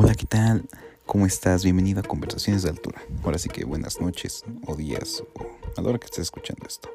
Hola, 0.00 0.14
¿qué 0.14 0.26
tal? 0.26 0.64
¿Cómo 1.06 1.26
estás? 1.26 1.64
Bienvenido 1.64 1.98
a 1.98 2.04
Conversaciones 2.04 2.62
de 2.62 2.68
Altura. 2.68 3.02
Ahora 3.24 3.36
sí 3.36 3.48
que 3.48 3.64
buenas 3.64 4.00
noches 4.00 4.44
o 4.64 4.76
días 4.76 5.24
o 5.34 5.42
a 5.76 5.82
la 5.82 5.88
hora 5.88 5.98
que 5.98 6.04
estés 6.04 6.20
escuchando 6.20 6.64
esto. 6.68 6.88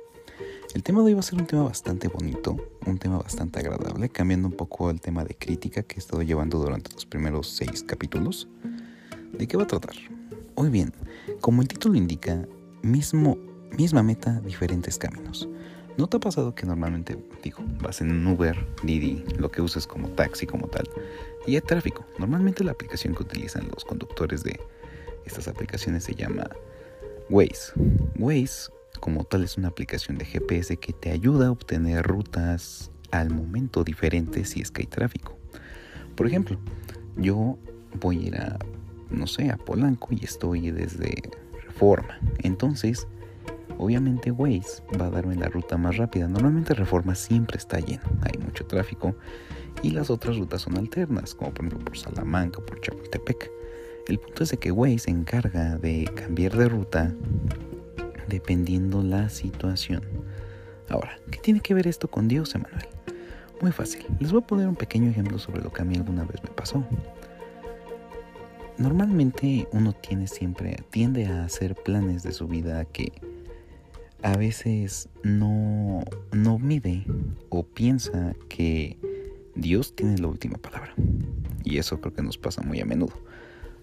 El 0.74 0.84
tema 0.84 1.02
de 1.02 1.08
hoy 1.08 1.14
va 1.14 1.20
a 1.20 1.24
ser 1.24 1.38
un 1.38 1.46
tema 1.46 1.64
bastante 1.64 2.08
bonito, 2.08 2.56
un 2.86 2.98
tema 3.00 3.18
bastante 3.18 3.60
agradable, 3.60 4.08
cambiando 4.08 4.48
un 4.48 4.54
poco 4.54 4.90
el 4.90 5.02
tema 5.02 5.26
de 5.26 5.36
crítica 5.36 5.84
que 5.84 5.96
he 5.96 6.00
estado 6.00 6.22
llevando 6.22 6.60
durante 6.60 6.94
los 6.94 7.06
primeros 7.06 7.50
seis 7.50 7.84
capítulos. 7.84 8.48
¿De 9.34 9.48
qué 9.50 9.58
va 9.58 9.64
a 9.64 9.68
tratar? 9.68 9.96
Hoy 10.56 10.70
bien, 10.70 10.94
como 11.42 11.62
el 11.62 11.68
título 11.68 11.96
indica, 11.96 12.48
mismo, 12.84 13.38
misma 13.78 14.02
meta, 14.02 14.40
diferentes 14.40 14.98
caminos. 14.98 15.50
¿No 15.96 16.08
te 16.08 16.18
ha 16.18 16.20
pasado 16.20 16.56
que 16.56 16.66
normalmente, 16.66 17.18
digo, 17.44 17.64
vas 17.82 18.02
en 18.02 18.12
un 18.12 18.26
Uber, 18.26 18.58
Didi, 18.82 19.24
lo 19.38 19.52
que 19.52 19.62
uses 19.62 19.86
como 19.86 20.10
taxi 20.10 20.48
como 20.48 20.68
tal, 20.68 20.90
y 21.46 21.56
hay 21.56 21.62
tráfico? 21.62 22.04
Normalmente 22.18 22.64
la 22.64 22.72
aplicación 22.72 23.14
que 23.14 23.22
utilizan 23.22 23.68
los 23.72 23.86
conductores 23.86 24.44
de 24.44 24.60
estas 25.26 25.48
aplicaciones 25.48 26.04
se 26.04 26.16
llama 26.16 26.50
Waze. 27.30 27.74
Waze, 28.18 28.72
como 29.00 29.24
tal, 29.24 29.44
es 29.44 29.58
una 29.58 29.68
aplicación 29.68 30.18
de 30.18 30.26
GPS 30.26 30.78
que 30.78 30.94
te 30.94 31.12
ayuda 31.12 31.48
a 31.48 31.52
obtener 31.52 32.04
rutas 32.04 32.92
al 33.12 33.30
momento 33.30 33.84
diferentes 33.84 34.50
si 34.50 34.62
es 34.62 34.72
que 34.72 34.82
hay 34.82 34.88
tráfico. 34.88 35.38
Por 36.16 36.26
ejemplo, 36.26 36.58
yo 37.18 37.60
voy 38.00 38.18
a 38.18 38.28
ir 38.28 38.36
a, 38.38 38.58
no 39.12 39.28
sé, 39.28 39.52
a 39.52 39.58
Polanco 39.58 40.10
y 40.12 40.26
estoy 40.26 40.72
desde 40.72 41.22
Reforma. 41.68 42.20
Entonces, 42.40 43.08
Obviamente 43.78 44.32
Waze 44.32 44.84
va 45.00 45.08
a 45.08 45.10
darme 45.10 45.36
la 45.36 45.48
ruta 45.48 45.78
más 45.78 45.98
rápida. 45.98 46.28
Normalmente 46.28 46.74
Reforma 46.74 47.16
siempre 47.16 47.58
está 47.58 47.80
lleno, 47.80 48.04
hay 48.22 48.38
mucho 48.40 48.66
tráfico 48.66 49.16
y 49.82 49.92
las 49.92 50.10
otras 50.10 50.38
rutas 50.38 50.62
son 50.62 50.78
alternas, 50.78 51.36
como 51.36 51.54
por 51.54 51.66
ejemplo 51.66 51.86
por 51.86 51.98
Salamanca 51.98 52.62
por 52.62 52.80
Chapultepec. 52.82 53.52
El 54.08 54.20
punto 54.20 54.44
es 54.44 54.52
de 54.52 54.58
que 54.58 54.72
Waze 54.72 55.00
se 55.00 55.12
encarga 55.12 55.78
de 55.78 56.10
cambiar 56.16 56.56
de 56.58 56.70
ruta 56.70 57.14
dependiendo 58.28 59.02
la 59.04 59.30
situación. 59.30 60.02
Ahora, 60.90 61.18
¿qué 61.32 61.40
tiene 61.40 61.60
que 61.60 61.74
ver 61.74 61.88
esto 61.88 62.10
con 62.10 62.28
Dios, 62.28 62.54
Emanuel? 62.56 62.86
Muy 63.62 63.72
fácil. 63.72 64.06
Les 64.20 64.32
voy 64.32 64.42
a 64.42 64.48
poner 64.48 64.68
un 64.68 64.76
pequeño 64.76 65.10
ejemplo 65.10 65.40
sobre 65.40 65.62
lo 65.62 65.72
que 65.72 65.82
a 65.82 65.86
mí 65.86 65.96
alguna 65.96 66.26
vez 66.26 66.44
me 66.44 66.50
pasó. 66.50 66.86
Normalmente 68.78 69.68
uno 69.72 69.94
tiene 69.94 70.28
siempre, 70.28 70.78
tiende 70.90 71.28
a 71.28 71.46
hacer 71.46 71.76
planes 71.76 72.24
de 72.24 72.32
su 72.32 72.48
vida 72.48 72.84
que 72.86 73.14
a 74.24 74.38
veces 74.38 75.10
no, 75.24 76.02
no 76.32 76.58
mide 76.58 77.04
o 77.50 77.64
piensa 77.64 78.34
que 78.48 78.98
Dios 79.54 79.96
tiene 79.96 80.18
la 80.18 80.28
última 80.28 80.58
palabra. 80.58 80.94
Y 81.66 81.78
eso 81.78 82.00
creo 82.00 82.14
que 82.14 82.24
nos 82.24 82.38
pasa 82.38 82.62
muy 82.62 82.80
a 82.80 82.86
menudo. 82.86 83.14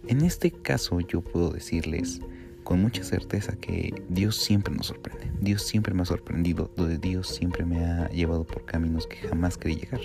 En 0.09 0.23
este 0.23 0.51
caso 0.51 0.99
yo 1.01 1.21
puedo 1.21 1.51
decirles 1.51 2.21
con 2.65 2.81
mucha 2.81 3.05
certeza 3.05 3.55
que 3.57 4.03
Dios 4.09 4.37
siempre 4.37 4.75
nos 4.75 4.87
sorprende. 4.87 5.31
Dios 5.41 5.63
siempre 5.63 5.93
me 5.93 6.03
ha 6.03 6.07
sorprendido, 6.07 6.71
donde 6.75 6.97
Dios 6.97 7.29
siempre 7.29 7.67
me 7.67 7.85
ha 7.85 8.09
llevado 8.09 8.45
por 8.45 8.65
caminos 8.65 9.07
que 9.07 9.17
jamás 9.17 9.59
creí 9.59 9.77
llegar. 9.77 10.01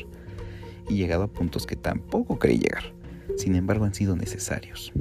Y 0.89 0.95
llegado 0.95 1.23
a 1.23 1.27
puntos 1.27 1.65
que 1.65 1.77
tampoco 1.77 2.37
creí 2.39 2.59
llegar. 2.59 2.93
Sin 3.37 3.55
embargo 3.55 3.85
han 3.85 3.93
sido 3.93 4.17
necesarios. 4.17 4.91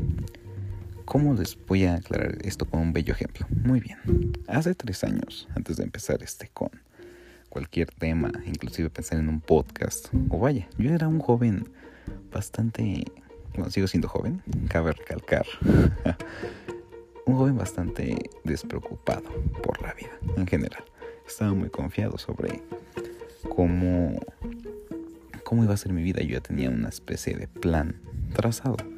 ¿Cómo 1.04 1.34
les 1.34 1.56
voy 1.66 1.84
a 1.84 1.96
aclarar 1.96 2.38
esto 2.42 2.64
con 2.64 2.80
un 2.80 2.92
bello 2.92 3.12
ejemplo? 3.12 3.46
Muy 3.64 3.80
bien. 3.80 4.32
Hace 4.48 4.74
tres 4.74 5.04
años, 5.04 5.48
antes 5.54 5.76
de 5.76 5.84
empezar 5.84 6.22
este 6.22 6.48
con 6.48 6.70
cualquier 7.50 7.90
tema, 7.90 8.32
inclusive 8.46 8.90
pensar 8.90 9.18
en 9.18 9.28
un 9.28 9.40
podcast, 9.40 10.08
o 10.30 10.38
vaya, 10.38 10.66
yo 10.78 10.92
era 10.92 11.06
un 11.06 11.20
joven 11.20 11.68
bastante, 12.32 13.04
bueno, 13.54 13.70
sigo 13.70 13.86
siendo 13.86 14.08
joven, 14.08 14.42
cabe 14.68 14.92
recalcar, 14.92 15.46
un 17.26 17.36
joven 17.36 17.56
bastante 17.56 18.16
despreocupado 18.42 19.30
por 19.62 19.82
la 19.82 19.92
vida 19.94 20.18
en 20.36 20.46
general. 20.46 20.84
Estaba 21.28 21.52
muy 21.52 21.68
confiado 21.68 22.18
sobre 22.18 22.62
cómo, 23.54 24.18
cómo 25.44 25.64
iba 25.64 25.74
a 25.74 25.76
ser 25.76 25.92
mi 25.92 26.02
vida. 26.02 26.22
Yo 26.22 26.30
ya 26.30 26.40
tenía 26.40 26.70
una 26.70 26.88
especie 26.88 27.36
de 27.36 27.46
plan 27.46 28.00
trazado 28.34 28.93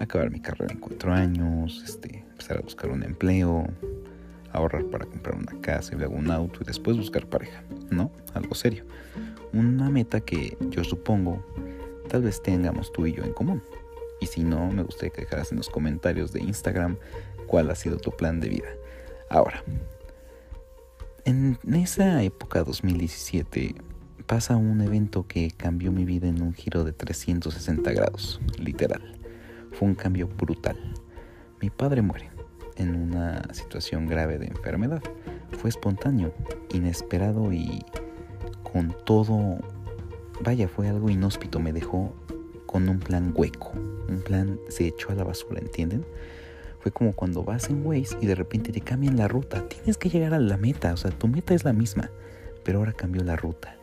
acabar 0.00 0.30
mi 0.30 0.40
carrera 0.40 0.72
en 0.72 0.80
cuatro 0.80 1.12
años, 1.12 1.82
este, 1.84 2.24
empezar 2.30 2.58
a 2.58 2.60
buscar 2.62 2.90
un 2.90 3.02
empleo, 3.02 3.66
ahorrar 4.52 4.84
para 4.86 5.04
comprar 5.04 5.36
una 5.36 5.60
casa 5.60 5.94
y 5.94 5.98
luego 5.98 6.14
un 6.14 6.30
auto 6.30 6.60
y 6.62 6.64
después 6.64 6.96
buscar 6.96 7.26
pareja, 7.26 7.62
¿no? 7.90 8.10
Algo 8.34 8.54
serio. 8.54 8.84
Una 9.52 9.90
meta 9.90 10.20
que 10.20 10.56
yo 10.70 10.82
supongo 10.84 11.44
tal 12.08 12.22
vez 12.22 12.42
tengamos 12.42 12.92
tú 12.92 13.06
y 13.06 13.12
yo 13.12 13.22
en 13.22 13.32
común. 13.32 13.62
Y 14.20 14.26
si 14.26 14.42
no, 14.42 14.70
me 14.72 14.82
gustaría 14.82 15.10
que 15.10 15.22
dejaras 15.22 15.52
en 15.52 15.58
los 15.58 15.68
comentarios 15.68 16.32
de 16.32 16.40
Instagram 16.40 16.96
cuál 17.46 17.70
ha 17.70 17.74
sido 17.74 17.98
tu 17.98 18.10
plan 18.10 18.40
de 18.40 18.48
vida. 18.48 18.68
Ahora, 19.28 19.62
en 21.24 21.58
esa 21.72 22.22
época 22.22 22.64
2017 22.64 23.74
pasa 24.26 24.56
un 24.56 24.80
evento 24.80 25.26
que 25.26 25.50
cambió 25.50 25.92
mi 25.92 26.04
vida 26.04 26.28
en 26.28 26.42
un 26.42 26.54
giro 26.54 26.84
de 26.84 26.92
360 26.92 27.92
grados, 27.92 28.40
literal 28.58 29.19
fue 29.72 29.88
un 29.88 29.94
cambio 29.94 30.28
brutal. 30.28 30.76
Mi 31.60 31.70
padre 31.70 32.02
muere 32.02 32.30
en 32.76 32.94
una 32.94 33.42
situación 33.52 34.06
grave 34.06 34.38
de 34.38 34.46
enfermedad. 34.46 35.02
Fue 35.58 35.70
espontáneo, 35.70 36.32
inesperado 36.72 37.52
y 37.52 37.84
con 38.62 38.94
todo... 39.04 39.58
Vaya, 40.42 40.68
fue 40.68 40.88
algo 40.88 41.10
inhóspito, 41.10 41.60
me 41.60 41.72
dejó 41.72 42.14
con 42.66 42.88
un 42.88 42.98
plan 42.98 43.32
hueco. 43.34 43.72
Un 44.08 44.22
plan 44.24 44.58
se 44.68 44.86
echó 44.86 45.10
a 45.10 45.14
la 45.14 45.24
basura, 45.24 45.60
¿entienden? 45.60 46.04
Fue 46.80 46.90
como 46.90 47.12
cuando 47.12 47.44
vas 47.44 47.68
en 47.68 47.84
Waze 47.84 48.16
y 48.22 48.26
de 48.26 48.34
repente 48.34 48.72
te 48.72 48.80
cambian 48.80 49.16
la 49.16 49.28
ruta. 49.28 49.68
Tienes 49.68 49.98
que 49.98 50.08
llegar 50.08 50.32
a 50.32 50.38
la 50.38 50.56
meta, 50.56 50.94
o 50.94 50.96
sea, 50.96 51.10
tu 51.10 51.28
meta 51.28 51.52
es 51.52 51.64
la 51.64 51.74
misma, 51.74 52.10
pero 52.64 52.78
ahora 52.78 52.94
cambió 52.94 53.22
la 53.22 53.36
ruta. 53.36 53.76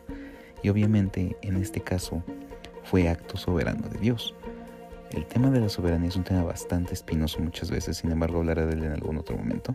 Y 0.62 0.68
obviamente 0.68 1.36
en 1.42 1.56
este 1.56 1.80
caso 1.80 2.24
fue 2.82 3.08
acto 3.08 3.36
soberano 3.36 3.88
de 3.88 4.00
Dios. 4.00 4.34
El 5.10 5.24
tema 5.26 5.50
de 5.50 5.60
la 5.60 5.68
soberanía 5.68 6.08
es 6.08 6.16
un 6.16 6.24
tema 6.24 6.42
bastante 6.42 6.92
espinoso 6.92 7.40
muchas 7.40 7.70
veces, 7.70 7.96
sin 7.96 8.10
embargo 8.10 8.38
hablaré 8.38 8.66
de 8.66 8.74
él 8.74 8.84
en 8.84 8.92
algún 8.92 9.16
otro 9.16 9.36
momento. 9.36 9.74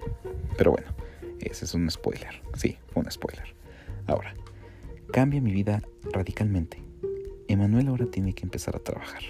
Pero 0.57 0.71
bueno, 0.71 0.87
ese 1.39 1.65
es 1.65 1.73
un 1.73 1.89
spoiler. 1.89 2.41
Sí, 2.55 2.77
un 2.93 3.09
spoiler. 3.09 3.55
Ahora, 4.05 4.35
cambia 5.11 5.41
mi 5.41 5.51
vida 5.51 5.81
radicalmente. 6.11 6.83
Emanuel 7.47 7.87
ahora 7.87 8.05
tiene 8.05 8.33
que 8.33 8.43
empezar 8.43 8.75
a 8.75 8.79
trabajar, 8.79 9.21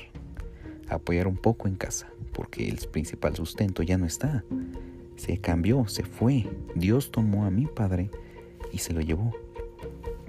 a 0.89 0.95
apoyar 0.95 1.27
un 1.27 1.37
poco 1.37 1.67
en 1.67 1.75
casa, 1.75 2.07
porque 2.33 2.67
el 2.67 2.77
principal 2.89 3.35
sustento 3.35 3.81
ya 3.81 3.97
no 3.97 4.05
está. 4.05 4.43
Se 5.15 5.37
cambió, 5.39 5.87
se 5.87 6.03
fue. 6.03 6.47
Dios 6.75 7.11
tomó 7.11 7.45
a 7.45 7.49
mi 7.49 7.65
padre 7.65 8.11
y 8.73 8.79
se 8.79 8.91
lo 8.91 8.99
llevó. 8.99 9.31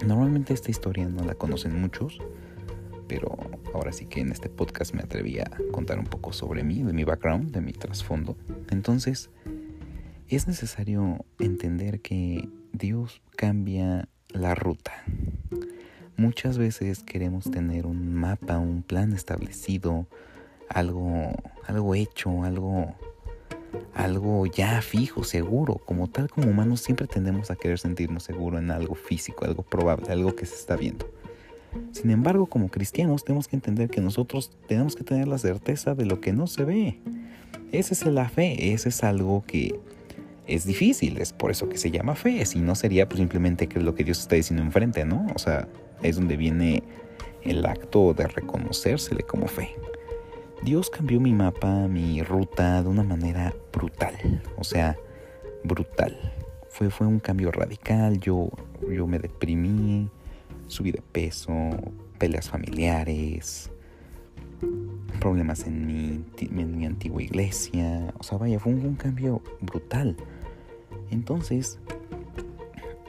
Normalmente 0.05 0.53
esta 0.53 0.71
historia 0.71 1.07
no 1.09 1.23
la 1.25 1.35
conocen 1.35 1.79
muchos, 1.79 2.19
pero 3.07 3.35
ahora 3.75 3.91
sí 3.91 4.05
que 4.05 4.21
en 4.21 4.31
este 4.31 4.49
podcast 4.49 4.93
me 4.93 5.01
atreví 5.01 5.39
a 5.39 5.51
contar 5.71 5.99
un 5.99 6.05
poco 6.05 6.33
sobre 6.33 6.63
mí, 6.63 6.81
de 6.81 6.93
mi 6.93 7.03
background, 7.03 7.51
de 7.51 7.61
mi 7.61 7.73
trasfondo. 7.73 8.37
Entonces, 8.69 9.29
es 10.27 10.47
necesario 10.47 11.25
entender 11.39 12.01
que 12.01 12.49
Dios 12.71 13.21
cambia 13.35 14.07
la 14.29 14.55
ruta. 14.55 14.91
Muchas 16.17 16.57
veces 16.57 17.03
queremos 17.03 17.51
tener 17.51 17.85
un 17.85 18.15
mapa, 18.15 18.57
un 18.57 18.81
plan 18.81 19.11
establecido, 19.13 20.07
algo, 20.69 21.33
algo 21.67 21.95
hecho, 21.95 22.43
algo, 22.43 22.95
algo 23.93 24.45
ya 24.45 24.81
fijo, 24.81 25.25
seguro. 25.25 25.75
Como 25.85 26.07
tal, 26.07 26.29
como 26.29 26.49
humanos 26.49 26.79
siempre 26.79 27.07
tendemos 27.07 27.51
a 27.51 27.57
querer 27.57 27.77
sentirnos 27.77 28.23
seguros 28.23 28.61
en 28.61 28.71
algo 28.71 28.95
físico, 28.95 29.43
algo 29.43 29.63
probable, 29.63 30.09
algo 30.09 30.35
que 30.35 30.45
se 30.45 30.55
está 30.55 30.77
viendo. 30.77 31.14
Sin 31.91 32.11
embargo, 32.11 32.45
como 32.45 32.69
cristianos 32.69 33.23
tenemos 33.23 33.47
que 33.47 33.55
entender 33.55 33.89
que 33.89 34.01
nosotros 34.01 34.51
tenemos 34.67 34.95
que 34.95 35.03
tener 35.03 35.27
la 35.27 35.37
certeza 35.37 35.95
de 35.95 36.05
lo 36.05 36.21
que 36.21 36.33
no 36.33 36.47
se 36.47 36.63
ve. 36.63 36.99
Esa 37.71 37.93
es 37.93 38.05
la 38.05 38.29
fe, 38.29 38.73
ese 38.73 38.89
es 38.89 39.03
algo 39.03 39.43
que 39.45 39.79
es 40.47 40.65
difícil, 40.65 41.17
es 41.17 41.33
por 41.33 41.51
eso 41.51 41.67
que 41.69 41.77
se 41.77 41.91
llama 41.91 42.15
fe, 42.15 42.45
si 42.45 42.59
no 42.59 42.75
sería 42.75 43.07
pues 43.07 43.19
simplemente 43.19 43.67
que 43.67 43.79
lo 43.79 43.95
que 43.95 44.03
Dios 44.03 44.19
está 44.19 44.35
diciendo 44.35 44.63
enfrente, 44.63 45.05
¿no? 45.05 45.25
O 45.35 45.39
sea, 45.39 45.67
es 46.03 46.17
donde 46.17 46.37
viene 46.37 46.83
el 47.41 47.65
acto 47.65 48.13
de 48.13 48.27
reconocérsele 48.27 49.23
como 49.23 49.47
fe. 49.47 49.75
Dios 50.63 50.89
cambió 50.89 51.19
mi 51.19 51.33
mapa, 51.33 51.87
mi 51.87 52.21
ruta 52.23 52.81
de 52.81 52.89
una 52.89 53.03
manera 53.03 53.53
brutal, 53.73 54.41
o 54.57 54.63
sea, 54.63 54.97
brutal. 55.63 56.17
Fue, 56.69 56.89
fue 56.89 57.07
un 57.07 57.19
cambio 57.19 57.51
radical, 57.51 58.19
yo, 58.19 58.49
yo 58.89 59.07
me 59.07 59.19
deprimí, 59.19 60.09
subí 60.67 60.91
de 60.91 61.01
peso, 61.01 61.53
peleas 62.17 62.49
familiares, 62.49 63.71
problemas 65.19 65.65
en 65.65 65.85
mi, 65.87 66.23
en 66.39 66.77
mi 66.77 66.85
antigua 66.85 67.21
iglesia. 67.21 68.13
O 68.19 68.23
sea, 68.23 68.37
vaya, 68.37 68.59
fue 68.59 68.73
un, 68.73 68.95
cambio 68.95 69.41
brutal. 69.61 70.15
Entonces, 71.11 71.79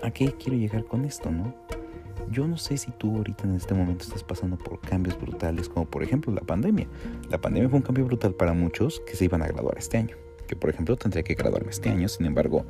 ¿a 0.02 0.10
qué 0.10 0.32
quiero 0.32 0.58
llegar 0.58 0.84
con 0.84 1.04
esto, 1.04 1.30
no? 1.30 1.54
Yo 2.30 2.48
no 2.48 2.56
sé 2.56 2.76
si 2.76 2.90
tú 2.90 3.16
ahorita 3.16 3.44
en 3.44 3.54
este 3.54 3.72
momento 3.72 4.04
estás 4.04 4.24
pasando 4.24 4.58
por 4.58 4.80
cambios 4.80 5.18
brutales, 5.20 5.68
como 5.68 5.86
por 5.86 6.02
ejemplo 6.02 6.32
la 6.32 6.40
pandemia. 6.40 6.88
La 7.30 7.40
pandemia 7.40 7.68
fue 7.68 7.78
un 7.78 7.84
cambio 7.84 8.04
brutal 8.04 8.34
para 8.34 8.52
muchos 8.52 9.00
que 9.06 9.14
se 9.14 9.26
iban 9.26 9.42
a 9.42 9.46
graduar 9.46 9.78
este 9.78 9.98
año. 9.98 10.16
Que 10.48 10.56
por 10.56 10.70
ejemplo 10.70 10.96
tendría 10.96 11.22
que 11.22 11.34
graduarme 11.34 11.70
este 11.70 11.88
año, 11.88 12.08
sin 12.08 12.26
embargo, 12.26 12.64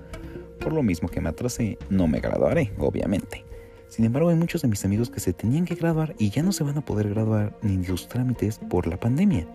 por 0.60 0.72
lo 0.72 0.82
mismo 0.82 1.08
que 1.08 1.20
me 1.20 1.28
atrasé, 1.28 1.78
no 1.88 2.06
me 2.06 2.20
graduaré, 2.20 2.72
obviamente. 2.78 3.44
Sin 3.88 4.04
embargo, 4.04 4.28
hay 4.28 4.36
muchos 4.36 4.62
de 4.62 4.68
mis 4.68 4.84
amigos 4.84 5.10
que 5.10 5.20
se 5.20 5.32
tenían 5.32 5.64
que 5.64 5.74
graduar 5.74 6.14
y 6.18 6.30
ya 6.30 6.42
no 6.42 6.52
se 6.52 6.64
van 6.64 6.76
a 6.76 6.84
poder 6.84 7.08
graduar 7.08 7.56
ni 7.62 7.84
sus 7.84 8.08
trámites 8.08 8.58
por 8.58 8.86
la 8.86 8.98
pandemia. 8.98 9.46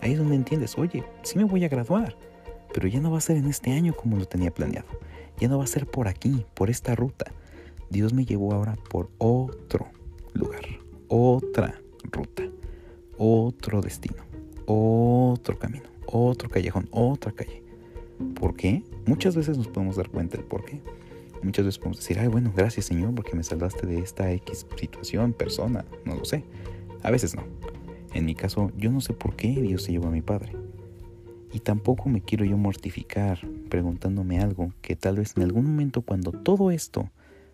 Ahí 0.00 0.12
es 0.12 0.18
donde 0.18 0.34
entiendes, 0.34 0.76
oye, 0.78 1.04
sí 1.22 1.38
me 1.38 1.44
voy 1.44 1.64
a 1.64 1.68
graduar, 1.68 2.16
pero 2.74 2.88
ya 2.88 3.00
no 3.00 3.10
va 3.10 3.18
a 3.18 3.22
ser 3.22 3.36
en 3.36 3.46
este 3.46 3.72
año 3.72 3.94
como 3.94 4.16
lo 4.16 4.26
tenía 4.26 4.52
planeado. 4.52 4.88
Ya 5.38 5.48
no 5.48 5.58
va 5.58 5.64
a 5.64 5.68
ser 5.68 5.86
por 5.86 6.08
aquí, 6.08 6.44
por 6.54 6.70
esta 6.70 6.94
ruta. 6.94 7.32
Dios 7.88 8.12
me 8.12 8.24
llevó 8.24 8.52
ahora 8.52 8.76
por 8.90 9.10
otro 9.18 9.86
lugar, 10.34 10.62
otra 11.08 11.80
ruta, 12.10 12.42
otro 13.16 13.80
destino, 13.80 14.22
otro 14.66 15.58
camino, 15.58 15.84
otro 16.06 16.48
callejón, 16.48 16.88
otra 16.90 17.32
calle. 17.32 17.62
¿Por 18.34 18.54
qué? 18.54 18.82
Muchas 19.06 19.36
veces 19.36 19.58
nos 19.58 19.68
podemos 19.68 19.96
dar 19.96 20.08
cuenta 20.08 20.36
del 20.36 20.46
por 20.46 20.64
qué. 20.64 20.80
Muchas 21.42 21.64
veces 21.64 21.78
podemos 21.78 21.98
decir, 21.98 22.18
ay, 22.18 22.28
bueno, 22.28 22.52
gracias 22.54 22.86
Señor 22.86 23.14
porque 23.14 23.34
me 23.34 23.42
salvaste 23.42 23.86
de 23.86 23.98
esta 23.98 24.30
X 24.32 24.66
situación, 24.76 25.32
persona, 25.32 25.84
no 26.04 26.14
lo 26.14 26.24
sé. 26.24 26.44
A 27.02 27.10
veces 27.10 27.34
no. 27.34 27.44
En 28.14 28.26
mi 28.26 28.34
caso, 28.34 28.70
yo 28.76 28.90
no 28.90 29.00
sé 29.00 29.12
por 29.12 29.36
qué 29.36 29.48
Dios 29.48 29.82
se 29.82 29.92
llevó 29.92 30.08
a 30.08 30.10
mi 30.10 30.22
padre. 30.22 30.52
Y 31.52 31.60
tampoco 31.60 32.08
me 32.08 32.22
quiero 32.22 32.44
yo 32.44 32.56
mortificar 32.56 33.40
preguntándome 33.68 34.40
algo 34.40 34.72
que 34.80 34.96
tal 34.96 35.16
vez 35.16 35.36
en 35.36 35.42
algún 35.42 35.66
momento 35.66 36.02
cuando 36.02 36.32
todo 36.32 36.70
esto 36.70 37.10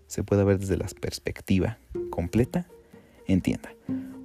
se 0.07 0.23
pueda 0.23 0.45
ver 0.45 0.59
desde 0.59 0.77
la 0.77 0.87
perspectiva 1.01 1.79
completa, 2.11 2.67
entienda. 3.27 3.75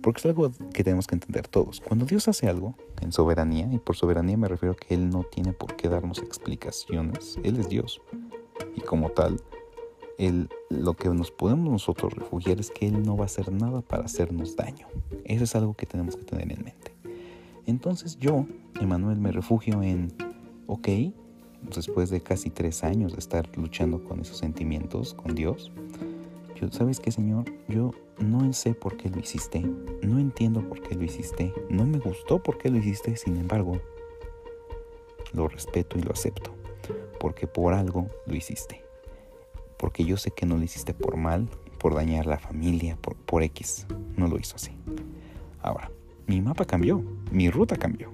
Porque 0.02 0.20
es 0.20 0.26
algo 0.26 0.52
que 0.74 0.84
tenemos 0.84 1.08
que 1.08 1.16
entender 1.16 1.48
todos. 1.48 1.82
Cuando 1.82 2.06
Dios 2.06 2.28
hace 2.28 2.48
algo 2.48 2.76
en 3.02 3.12
soberanía, 3.12 3.68
y 3.72 3.78
por 3.78 3.96
soberanía 3.96 4.38
me 4.38 4.48
refiero 4.48 4.74
a 4.74 4.76
que 4.76 4.94
Él 4.94 5.10
no 5.10 5.24
tiene 5.24 5.54
por 5.54 5.76
qué 5.76 5.88
darnos 5.88 6.20
explicaciones, 6.20 7.40
Él 7.44 7.60
es 7.60 7.70
Dios. 7.70 8.02
Y 8.76 8.82
como 8.82 9.10
tal, 9.10 9.42
lo 10.70 10.94
que 10.94 11.10
nos 11.10 11.32
podemos 11.32 11.72
nosotros 11.72 12.14
refugiar 12.14 12.60
es 12.60 12.72
que 12.72 12.88
Él 12.88 13.04
no 13.04 13.18
va 13.18 13.24
a 13.24 13.26
hacer 13.26 13.52
nada 13.52 13.82
para 13.82 14.06
hacernos 14.06 14.56
daño. 14.56 14.88
Eso 15.26 15.44
es 15.44 15.56
algo 15.56 15.74
que 15.74 15.86
tenemos 15.86 16.16
que 16.16 16.24
tener 16.24 16.52
en 16.52 16.64
mente. 16.64 16.92
Entonces 17.66 18.18
yo, 18.20 18.46
Emanuel, 18.80 19.20
me 19.20 19.32
refugio 19.32 19.82
en, 19.82 20.14
ok, 20.68 20.88
después 21.74 22.10
de 22.10 22.22
casi 22.22 22.50
tres 22.50 22.84
años 22.84 23.14
de 23.14 23.20
estar 23.20 23.50
luchando 23.58 24.04
con 24.04 24.20
esos 24.20 24.38
sentimientos, 24.38 25.14
con 25.14 25.34
Dios, 25.34 25.72
yo, 26.60 26.72
¿sabes 26.72 27.00
qué, 27.00 27.12
Señor? 27.12 27.46
Yo 27.68 27.92
no 28.20 28.52
sé 28.54 28.74
por 28.74 28.98
qué 28.98 29.10
lo 29.10 29.20
hiciste, 29.20 29.62
no 30.02 30.20
entiendo 30.20 30.62
por 30.62 30.82
qué 30.82 30.96
lo 30.96 31.04
hiciste, 31.04 31.54
no 31.70 31.86
me 31.86 32.00
gustó 32.00 32.42
por 32.42 32.58
qué 32.58 32.70
lo 32.70 32.78
hiciste, 32.78 33.16
sin 33.16 33.38
embargo, 33.38 33.80
lo 35.34 35.48
respeto 35.48 35.98
y 35.98 36.02
lo 36.02 36.12
acepto, 36.12 36.54
porque 37.24 37.48
por 37.48 37.74
algo 37.74 38.08
lo 38.28 38.36
hiciste 38.36 38.84
porque 39.84 40.06
yo 40.06 40.16
sé 40.16 40.32
que 40.32 40.46
no 40.46 40.56
lo 40.56 40.64
hiciste 40.64 40.94
por 40.94 41.18
mal, 41.18 41.50
por 41.78 41.94
dañar 41.94 42.26
la 42.26 42.40
familia, 42.40 42.96
por, 43.02 43.18
por 43.18 43.44
X. 43.44 43.86
No 44.16 44.30
lo 44.30 44.40
hizo 44.40 44.56
así. 44.56 44.72
Ahora, 45.62 45.92
mi 46.26 46.40
mapa 46.40 46.64
cambió, 46.64 47.04
mi 47.34 47.50
ruta 47.50 47.76
cambió. 47.76 48.10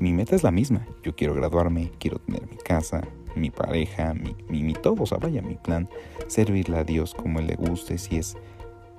Mi 0.00 0.12
meta 0.12 0.34
es 0.34 0.42
la 0.42 0.50
misma. 0.50 0.84
Yo 1.04 1.14
quiero 1.14 1.34
graduarme, 1.34 1.92
quiero 2.00 2.18
tener 2.18 2.48
mi 2.50 2.56
casa, 2.56 3.06
mi 3.36 3.50
pareja, 3.50 4.12
mi, 4.12 4.34
mi, 4.48 4.72
todo, 4.72 5.04
o 5.04 5.06
sea, 5.06 5.18
vaya, 5.18 5.40
mi 5.40 5.54
plan, 5.54 5.88
servirle 6.26 6.78
a 6.78 6.82
Dios 6.82 7.14
como 7.14 7.38
Él 7.38 7.46
le 7.46 7.54
guste. 7.54 7.96
Si 7.96 8.16
es, 8.16 8.36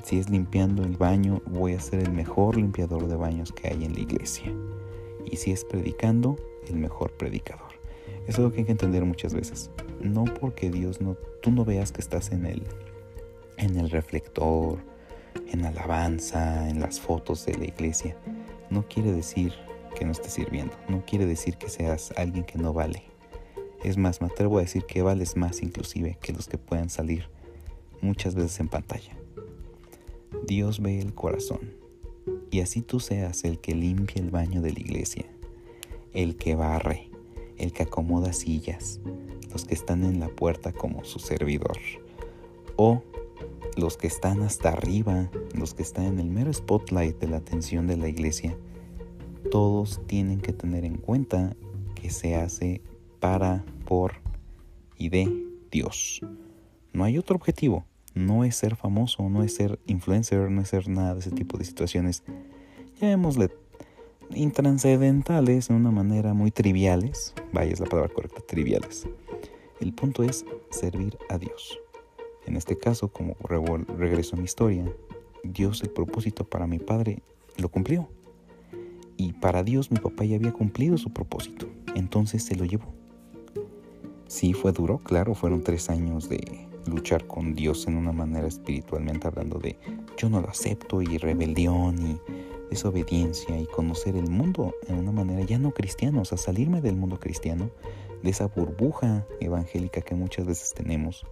si 0.06 0.20
es 0.20 0.30
limpiando 0.30 0.86
el 0.86 0.96
baño, 0.96 1.42
voy 1.48 1.74
a 1.74 1.82
ser 1.82 2.00
el 2.00 2.14
mejor 2.14 2.56
limpiador 2.56 3.10
de 3.10 3.18
baños 3.18 3.52
que 3.52 3.68
hay 3.68 3.84
en 3.84 3.92
la 3.92 4.00
iglesia. 4.00 4.54
Y 5.30 5.36
si 5.36 5.52
es 5.52 5.66
predicando, 5.66 6.38
el 6.70 6.78
mejor 6.78 7.12
predicador. 7.12 7.71
Eso 8.28 8.30
es 8.30 8.40
lo 8.40 8.52
que 8.52 8.60
hay 8.60 8.66
que 8.66 8.72
entender 8.72 9.04
muchas 9.04 9.34
veces 9.34 9.72
no 10.04 10.26
porque 10.26 10.70
Dios 10.70 11.02
no, 11.02 11.16
tú 11.42 11.52
no 11.52 11.66
veas 11.66 11.92
que 11.92 12.02
estás 12.02 12.32
en 12.32 12.46
el, 12.46 12.64
en 13.58 13.78
el 13.78 13.90
reflector, 13.90 14.80
en 15.52 15.66
alabanza, 15.66 16.70
en 16.70 16.80
las 16.80 17.00
fotos 17.00 17.46
de 17.46 17.56
la 17.58 17.66
iglesia, 17.66 18.18
no 18.70 18.88
quiere 18.88 19.12
decir 19.12 19.54
que 19.96 20.06
no 20.06 20.12
estés 20.12 20.34
sirviendo, 20.34 20.74
no 20.88 21.04
quiere 21.06 21.26
decir 21.26 21.58
que 21.58 21.70
seas 21.70 22.14
alguien 22.18 22.44
que 22.44 22.58
no 22.58 22.74
vale. 22.74 23.04
Es 23.84 23.98
más, 23.98 24.22
me 24.22 24.28
atrevo 24.28 24.60
a 24.60 24.62
decir 24.62 24.86
que 24.86 25.02
vales 25.02 25.36
más 25.36 25.62
inclusive 25.62 26.18
que 26.22 26.34
los 26.34 26.48
que 26.48 26.58
puedan 26.58 26.90
salir 26.90 27.28
muchas 28.02 28.36
veces 28.36 28.60
en 28.60 28.68
pantalla. 28.68 29.18
Dios 30.48 30.82
ve 30.82 31.00
el 31.00 31.14
corazón 31.14 31.74
y 32.52 32.62
así 32.62 32.82
tú 32.82 33.00
seas 33.00 33.44
el 33.44 33.60
que 33.60 33.76
limpia 33.76 34.22
el 34.22 34.30
baño 34.30 34.62
de 34.62 34.72
la 34.72 34.80
iglesia, 34.80 35.26
el 36.14 36.38
que 36.38 36.56
barre, 36.56 37.11
el 37.62 37.74
que 37.74 37.84
acomoda 37.84 38.34
sillas, 38.34 39.00
los 39.52 39.66
que 39.66 39.74
están 39.74 40.04
en 40.04 40.20
la 40.20 40.30
puerta 40.30 40.72
como 40.72 41.04
su 41.04 41.20
servidor, 41.20 41.78
o 42.76 43.04
los 43.78 43.98
que 43.98 44.08
están 44.08 44.42
hasta 44.42 44.70
arriba, 44.70 45.30
los 45.54 45.74
que 45.74 45.84
están 45.84 46.06
en 46.06 46.20
el 46.20 46.30
mero 46.30 46.52
spotlight 46.52 47.20
de 47.20 47.28
la 47.28 47.38
atención 47.38 47.88
de 47.88 47.98
la 47.98 48.10
iglesia, 48.10 48.58
todos 49.50 50.02
tienen 50.08 50.42
que 50.42 50.54
tener 50.54 50.86
en 50.86 50.98
cuenta 50.98 51.56
que 51.96 52.10
se 52.10 52.36
hace 52.36 52.82
para, 53.20 53.64
por 53.86 54.14
y 54.98 55.10
de 55.10 55.32
Dios. 55.72 56.22
No 56.94 57.04
hay 57.04 57.18
otro 57.18 57.36
objetivo. 57.36 57.86
No 58.14 58.44
es 58.44 58.58
ser 58.58 58.76
famoso, 58.76 59.30
no 59.30 59.42
es 59.42 59.56
ser 59.56 59.80
influencer, 59.86 60.52
no 60.52 60.62
es 60.62 60.68
ser 60.68 60.90
nada 60.90 61.14
de 61.14 61.22
ese 61.22 61.32
tipo 61.32 61.58
de 61.58 61.64
situaciones. 61.64 62.24
Llamémosle 63.00 63.50
intranscendentales 64.36 65.68
de 65.68 65.74
una 65.74 65.92
manera 65.92 66.34
muy 66.34 66.52
triviales. 66.52 67.34
Vaya, 67.54 67.72
es 67.72 67.80
la 67.80 67.86
palabra 67.86 68.14
correcta, 68.14 68.42
triviales. 68.42 69.08
El 69.80 69.94
punto 69.94 70.24
es 70.24 70.46
servir 70.70 71.18
a 71.30 71.38
Dios. 71.38 71.80
En 72.46 72.56
este 72.56 72.78
caso, 72.78 73.10
como 73.10 73.36
regreso 73.98 74.36
a 74.36 74.40
mi 74.40 74.46
historia, 74.46 74.86
Dios 75.44 75.82
el 75.84 75.90
propósito 75.90 76.44
para 76.44 76.68
mi 76.68 76.80
padre 76.80 77.22
lo 77.58 77.70
cumplió. 77.70 78.10
Y 79.18 79.34
para 79.34 79.64
Dios 79.64 79.92
mi 79.92 80.00
papá 80.00 80.26
ya 80.26 80.36
había 80.36 80.52
cumplido 80.52 80.98
su 80.98 81.12
propósito. 81.12 81.68
Entonces 81.96 82.44
se 82.44 82.56
lo 82.56 82.66
llevó. 82.66 82.94
Sí, 84.28 84.54
fue 84.54 84.72
duro, 84.72 85.00
claro, 85.00 85.36
fueron 85.36 85.64
tres 85.64 85.90
años 85.90 86.30
de 86.30 86.68
luchar 86.86 87.28
con 87.28 87.54
Dios 87.54 87.88
en 87.88 87.98
una 87.98 88.12
manera 88.12 88.48
espiritualmente 88.48 89.28
hablando 89.28 89.60
de 89.60 89.78
yo 90.18 90.30
no 90.30 90.42
lo 90.42 90.50
acepto 90.50 91.02
y 91.02 91.18
rebelión 91.18 91.96
y 92.02 92.20
desobediencia 92.72 93.60
y 93.60 93.66
conocer 93.66 94.16
el 94.16 94.30
mundo 94.30 94.74
en 94.88 94.98
una 94.98 95.12
manera 95.12 95.44
ya 95.44 95.60
no 95.60 95.72
cristiana, 95.72 96.22
o 96.22 96.26
sea, 96.26 96.38
salirme 96.38 96.82
del 96.82 96.96
mundo 96.96 97.20
cristiano 97.20 97.70
de 98.24 98.30
esa 98.30 98.48
burbuja 98.48 99.28
evangélica 99.42 100.02
que 100.02 100.16
muchas 100.16 100.46
veces 100.46 100.74
tenemos. 100.74 101.28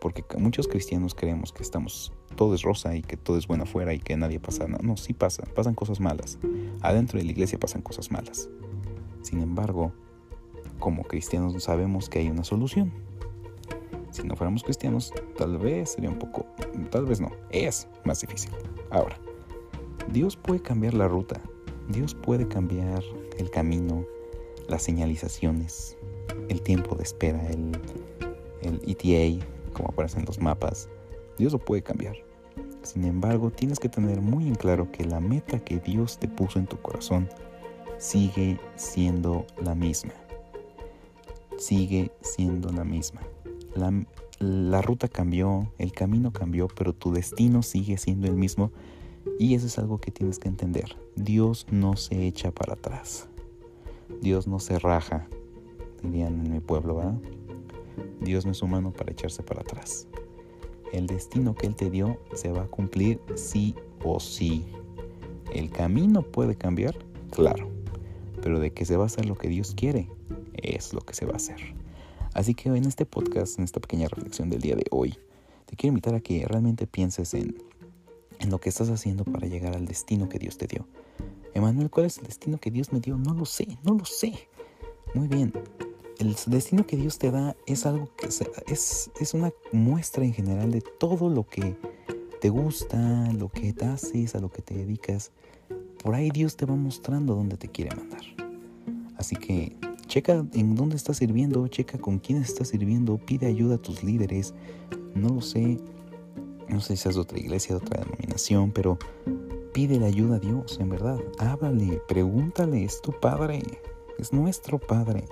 Porque 0.00 0.24
muchos 0.38 0.66
cristianos 0.66 1.14
creemos 1.14 1.52
que 1.52 1.62
estamos, 1.62 2.12
todo 2.34 2.54
es 2.54 2.62
rosa 2.62 2.96
y 2.96 3.02
que 3.02 3.16
todo 3.16 3.38
es 3.38 3.46
bueno 3.46 3.62
afuera 3.62 3.94
y 3.94 4.00
que 4.00 4.16
nadie 4.16 4.40
pasa 4.40 4.66
nada. 4.66 4.82
No, 4.82 4.96
sí 4.96 5.14
pasa, 5.14 5.44
pasan 5.54 5.74
cosas 5.74 6.00
malas. 6.00 6.38
Adentro 6.82 7.18
de 7.18 7.24
la 7.24 7.30
iglesia 7.30 7.58
pasan 7.58 7.80
cosas 7.80 8.10
malas. 8.10 8.50
Sin 9.22 9.40
embargo, 9.40 9.92
como 10.80 11.04
cristianos 11.04 11.62
sabemos 11.62 12.08
que 12.08 12.18
hay 12.18 12.28
una 12.28 12.42
solución. 12.42 12.92
Si 14.10 14.24
no 14.24 14.34
fuéramos 14.34 14.64
cristianos, 14.64 15.12
tal 15.38 15.58
vez 15.58 15.92
sería 15.92 16.10
un 16.10 16.18
poco, 16.18 16.44
tal 16.90 17.06
vez 17.06 17.20
no, 17.20 17.30
es 17.50 17.86
más 18.04 18.20
difícil. 18.20 18.50
Ahora, 18.90 19.16
Dios 20.12 20.36
puede 20.36 20.60
cambiar 20.60 20.94
la 20.94 21.08
ruta, 21.08 21.40
Dios 21.88 22.14
puede 22.14 22.46
cambiar 22.48 23.02
el 23.38 23.50
camino, 23.50 24.04
las 24.68 24.82
señalizaciones, 24.82 25.96
el 26.48 26.62
tiempo 26.62 26.94
de 26.96 27.02
espera, 27.02 27.46
el, 27.48 27.72
ETA, 28.86 29.44
como 29.72 29.90
aparece 29.90 30.18
en 30.18 30.24
los 30.24 30.40
mapas. 30.40 30.88
Dios 31.38 31.52
lo 31.52 31.58
puede 31.58 31.82
cambiar. 31.82 32.16
Sin 32.82 33.04
embargo, 33.04 33.50
tienes 33.50 33.78
que 33.78 33.88
tener 33.88 34.20
muy 34.20 34.46
en 34.46 34.54
claro 34.54 34.90
que 34.90 35.04
la 35.04 35.20
meta 35.20 35.58
que 35.58 35.78
Dios 35.78 36.18
te 36.18 36.28
puso 36.28 36.58
en 36.58 36.66
tu 36.66 36.80
corazón 36.80 37.28
sigue 37.98 38.58
siendo 38.76 39.44
la 39.62 39.74
misma. 39.74 40.12
Sigue 41.58 42.12
siendo 42.20 42.70
la 42.70 42.84
misma. 42.84 43.22
La 44.38 44.82
ruta 44.82 45.08
cambió, 45.08 45.72
el 45.78 45.92
camino 45.92 46.32
cambió, 46.32 46.68
pero 46.68 46.92
tu 46.92 47.12
destino 47.12 47.62
sigue 47.62 47.98
siendo 47.98 48.26
el 48.26 48.34
mismo. 48.34 48.70
Y 49.38 49.54
eso 49.54 49.66
es 49.66 49.78
algo 49.78 49.98
que 49.98 50.10
tienes 50.10 50.38
que 50.38 50.48
entender. 50.48 50.96
Dios 51.14 51.66
no 51.70 51.96
se 51.96 52.26
echa 52.26 52.50
para 52.52 52.74
atrás. 52.74 53.28
Dios 54.20 54.46
no 54.46 54.60
se 54.60 54.78
raja, 54.78 55.28
dirían 56.02 56.46
en 56.46 56.52
mi 56.52 56.60
pueblo, 56.60 56.96
¿verdad? 56.96 57.18
Dios 58.20 58.46
no 58.46 58.52
es 58.52 58.62
humano 58.62 58.92
para 58.92 59.12
echarse 59.12 59.42
para 59.42 59.62
atrás. 59.62 60.06
El 60.92 61.06
destino 61.06 61.54
que 61.54 61.66
Él 61.66 61.74
te 61.74 61.90
dio 61.90 62.18
se 62.34 62.52
va 62.52 62.62
a 62.62 62.66
cumplir 62.66 63.20
sí 63.34 63.74
o 64.04 64.20
sí. 64.20 64.64
¿El 65.52 65.70
camino 65.70 66.22
puede 66.22 66.54
cambiar? 66.54 66.96
Claro. 67.30 67.68
Pero 68.42 68.60
de 68.60 68.72
que 68.72 68.84
se 68.84 68.96
va 68.96 69.04
a 69.04 69.06
hacer 69.06 69.26
lo 69.26 69.34
que 69.34 69.48
Dios 69.48 69.74
quiere, 69.74 70.08
es 70.54 70.92
lo 70.92 71.00
que 71.00 71.14
se 71.14 71.26
va 71.26 71.32
a 71.32 71.36
hacer. 71.36 71.74
Así 72.34 72.54
que 72.54 72.68
en 72.68 72.84
este 72.84 73.06
podcast, 73.06 73.58
en 73.58 73.64
esta 73.64 73.80
pequeña 73.80 74.08
reflexión 74.08 74.50
del 74.50 74.60
día 74.60 74.76
de 74.76 74.84
hoy, 74.90 75.16
te 75.64 75.74
quiero 75.74 75.92
invitar 75.92 76.14
a 76.14 76.20
que 76.20 76.46
realmente 76.46 76.86
pienses 76.86 77.34
en, 77.34 77.56
en 78.46 78.52
lo 78.52 78.60
que 78.60 78.68
estás 78.68 78.88
haciendo 78.90 79.24
para 79.24 79.48
llegar 79.48 79.74
al 79.74 79.86
destino 79.86 80.28
que 80.28 80.38
Dios 80.38 80.56
te 80.56 80.66
dio. 80.66 80.86
Emanuel, 81.52 81.90
¿cuál 81.90 82.06
es 82.06 82.18
el 82.18 82.26
destino 82.26 82.58
que 82.58 82.70
Dios 82.70 82.92
me 82.92 83.00
dio? 83.00 83.18
No 83.18 83.34
lo 83.34 83.44
sé, 83.44 83.66
no 83.82 83.94
lo 83.94 84.04
sé. 84.04 84.48
Muy 85.14 85.26
bien, 85.26 85.52
el 86.18 86.36
destino 86.46 86.86
que 86.86 86.96
Dios 86.96 87.18
te 87.18 87.30
da 87.30 87.56
es 87.66 87.86
algo 87.86 88.08
que 88.16 88.26
es, 88.26 89.10
es 89.20 89.34
una 89.34 89.52
muestra 89.72 90.24
en 90.24 90.32
general 90.32 90.70
de 90.70 90.80
todo 90.80 91.28
lo 91.28 91.46
que 91.46 91.76
te 92.40 92.48
gusta, 92.50 93.32
lo 93.32 93.48
que 93.48 93.72
te 93.72 93.84
haces, 93.84 94.34
a 94.34 94.40
lo 94.40 94.50
que 94.50 94.62
te 94.62 94.74
dedicas. 94.74 95.32
Por 96.02 96.14
ahí 96.14 96.30
Dios 96.30 96.56
te 96.56 96.66
va 96.66 96.76
mostrando 96.76 97.34
dónde 97.34 97.56
te 97.56 97.68
quiere 97.68 97.96
mandar. 97.96 98.22
Así 99.16 99.34
que 99.34 99.76
checa 100.06 100.44
en 100.52 100.76
dónde 100.76 100.94
estás 100.94 101.16
sirviendo, 101.16 101.66
checa 101.66 101.98
con 101.98 102.18
quién 102.20 102.42
estás 102.42 102.68
sirviendo, 102.68 103.18
pide 103.18 103.46
ayuda 103.46 103.74
a 103.74 103.78
tus 103.78 104.04
líderes. 104.04 104.54
No 105.14 105.30
lo 105.30 105.40
sé, 105.40 105.80
no 106.68 106.80
sé 106.80 106.96
si 106.96 107.08
es 107.08 107.14
de 107.14 107.20
otra 107.20 107.38
iglesia, 107.38 107.76
de 107.76 107.84
otra 107.84 108.02
denominación, 108.02 108.72
pero 108.72 108.98
pide 109.72 109.98
la 110.00 110.06
ayuda 110.06 110.36
a 110.36 110.40
Dios, 110.40 110.78
en 110.80 110.88
verdad. 110.88 111.18
Háblale, 111.38 112.00
pregúntale, 112.08 112.84
es 112.84 113.00
tu 113.02 113.12
Padre, 113.12 113.62
es 114.18 114.32
nuestro 114.32 114.78
Padre. 114.78 115.24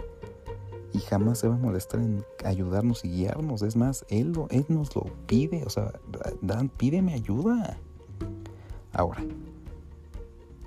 Y 0.93 1.01
jamás 1.01 1.39
se 1.39 1.49
va 1.49 1.55
a 1.55 1.59
molestar 1.59 2.01
en 2.01 2.25
ayudarnos 2.45 3.05
y 3.05 3.09
guiarnos. 3.09 3.63
Es 3.63 3.75
más, 3.75 4.05
Él, 4.09 4.33
lo, 4.33 4.49
él 4.51 4.65
nos 4.69 4.95
lo 4.95 5.07
pide. 5.27 5.65
O 5.65 5.71
sea, 5.71 5.93
Dan, 6.41 6.69
pídeme 6.69 7.15
ayuda. 7.15 7.79
Ahora, 8.93 9.25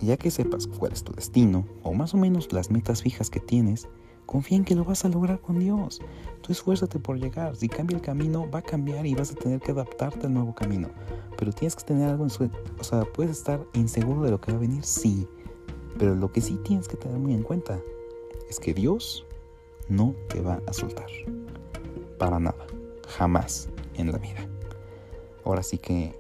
ya 0.02 0.18
que 0.18 0.30
sepas 0.30 0.68
cuál 0.68 0.92
es 0.92 1.04
tu 1.04 1.14
destino, 1.14 1.66
o 1.82 1.94
más 1.94 2.14
o 2.14 2.18
menos 2.18 2.52
las 2.52 2.70
metas 2.72 3.02
fijas 3.02 3.30
que 3.30 3.40
tienes, 3.40 3.88
confía 4.28 4.58
en 4.58 4.66
que 4.66 4.76
lo 4.76 4.84
vas 4.84 5.04
a 5.06 5.10
lograr 5.10 5.40
con 5.42 5.58
Dios. 5.58 6.02
Tú 6.42 6.52
esfuérzate 6.52 7.00
por 7.00 7.18
llegar. 7.18 7.56
Si 7.56 7.68
cambia 7.68 7.96
el 7.96 8.04
camino, 8.04 8.48
va 8.52 8.60
a 8.60 8.62
cambiar 8.62 9.08
y 9.08 9.16
vas 9.16 9.32
a 9.32 9.36
tener 9.36 9.60
que 9.60 9.72
adaptarte 9.72 10.28
al 10.28 10.34
nuevo 10.34 10.54
camino. 10.54 10.90
Pero 11.38 11.52
tienes 11.52 11.76
que 11.76 11.84
tener 11.84 12.10
algo 12.10 12.26
en 12.26 12.30
su... 12.30 12.50
O 12.80 12.84
sea, 12.84 13.06
puedes 13.06 13.32
estar 13.32 13.66
inseguro 13.74 14.22
de 14.22 14.30
lo 14.30 14.40
que 14.40 14.52
va 14.52 14.58
a 14.58 14.62
venir, 14.62 14.84
sí. 14.84 15.28
Pero 15.98 16.14
lo 16.14 16.32
que 16.32 16.42
sí 16.42 16.60
tienes 16.64 16.88
que 16.88 16.98
tener 16.98 17.18
muy 17.18 17.34
en 17.34 17.42
cuenta 17.42 17.80
es 18.50 18.60
que 18.60 18.74
Dios 18.74 19.26
no 19.90 20.14
te 20.30 20.42
va 20.42 20.62
a 20.68 20.74
soltar. 20.74 21.08
Para 22.20 22.40
nada. 22.40 22.68
Jamás 23.08 23.70
en 23.96 24.12
la 24.12 24.18
vida. 24.18 24.46
Ahora 25.46 25.64
sí 25.64 25.78
que 25.78 26.14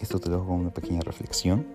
esto 0.00 0.18
te 0.18 0.28
dejo 0.28 0.44
con 0.44 0.56
una 0.56 0.74
pequeña 0.74 1.00
reflexión. 1.00 1.66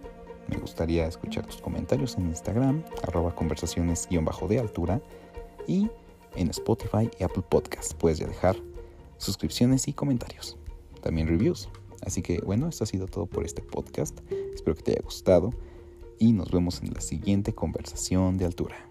Me 0.47 0.57
gustaría 0.57 1.07
escuchar 1.07 1.45
tus 1.45 1.61
comentarios 1.61 2.17
en 2.17 2.27
Instagram, 2.27 2.83
arroba 3.03 3.33
conversaciones-de 3.33 4.59
altura 4.59 5.01
y 5.67 5.89
en 6.35 6.49
Spotify 6.49 7.09
y 7.19 7.23
Apple 7.23 7.43
Podcast. 7.49 7.93
Puedes 7.93 8.19
ya 8.19 8.27
dejar 8.27 8.57
suscripciones 9.17 9.87
y 9.87 9.93
comentarios. 9.93 10.57
También 11.01 11.27
reviews. 11.27 11.69
Así 12.05 12.21
que 12.21 12.39
bueno, 12.39 12.67
esto 12.67 12.83
ha 12.83 12.87
sido 12.87 13.07
todo 13.07 13.25
por 13.25 13.45
este 13.45 13.61
podcast. 13.61 14.19
Espero 14.53 14.75
que 14.75 14.83
te 14.83 14.91
haya 14.91 15.01
gustado 15.03 15.51
y 16.19 16.33
nos 16.33 16.51
vemos 16.51 16.81
en 16.81 16.93
la 16.93 17.01
siguiente 17.01 17.53
conversación 17.53 18.37
de 18.37 18.45
altura. 18.45 18.87